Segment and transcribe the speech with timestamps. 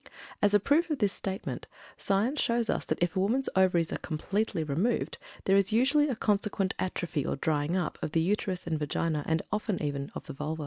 [0.41, 3.99] As a proof of this statement, science shows us that if a woman's ovaries are
[3.99, 8.73] completely removed there is usually a consequent atrophy or "drying up" of the Uterus and
[8.77, 10.59] the Vagina, and often even of the Vulva.